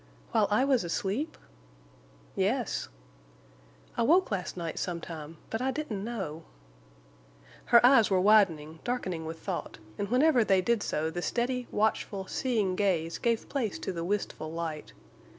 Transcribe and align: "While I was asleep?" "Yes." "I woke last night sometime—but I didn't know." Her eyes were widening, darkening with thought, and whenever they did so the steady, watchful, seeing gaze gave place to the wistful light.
"While 0.31 0.47
I 0.49 0.65
was 0.65 0.83
asleep?" 0.83 1.37
"Yes." 2.35 2.89
"I 3.95 4.01
woke 4.01 4.31
last 4.31 4.57
night 4.57 4.79
sometime—but 4.79 5.61
I 5.61 5.69
didn't 5.69 6.03
know." 6.03 6.41
Her 7.65 7.85
eyes 7.85 8.09
were 8.09 8.19
widening, 8.19 8.79
darkening 8.83 9.25
with 9.27 9.37
thought, 9.41 9.77
and 9.99 10.09
whenever 10.09 10.43
they 10.43 10.59
did 10.59 10.81
so 10.81 11.11
the 11.11 11.21
steady, 11.21 11.67
watchful, 11.69 12.25
seeing 12.25 12.75
gaze 12.75 13.19
gave 13.19 13.47
place 13.47 13.77
to 13.77 13.91
the 13.93 14.03
wistful 14.03 14.51
light. 14.51 14.93